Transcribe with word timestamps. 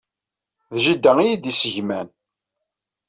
D 0.73 0.75
jida 0.83 1.11
ay 1.17 1.23
iyi-d-yessegman. 1.27 2.07